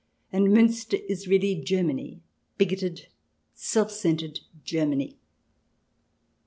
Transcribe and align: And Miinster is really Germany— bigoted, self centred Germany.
And 0.33 0.47
Miinster 0.47 0.99
is 1.07 1.27
really 1.27 1.53
Germany— 1.53 2.23
bigoted, 2.57 3.09
self 3.53 3.91
centred 3.91 4.39
Germany. 4.63 5.19